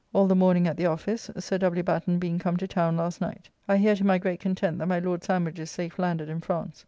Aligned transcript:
All 0.13 0.25
the 0.25 0.33
morning 0.35 0.65
at 0.67 0.77
the 0.77 0.87
office, 0.87 1.29
Sir 1.37 1.59
W. 1.59 1.83
Batten 1.83 2.17
being 2.17 2.39
come 2.39 2.57
to 2.57 2.67
town 2.67 2.97
last 2.97 3.21
night. 3.21 3.49
I 3.67 3.77
hear, 3.77 3.93
to 3.95 4.03
my 4.03 4.17
great 4.17 4.39
content, 4.39 4.79
that 4.79 4.87
my 4.87 4.97
Lord 4.97 5.23
Sandwich 5.23 5.59
is 5.59 5.69
safe 5.69 5.99
landed 5.99 6.27
in 6.27 6.41
France. 6.41 6.79